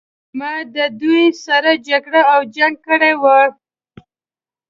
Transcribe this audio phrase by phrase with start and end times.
[0.39, 3.47] ما د دوی سره جګړه او جنګ کړی وای.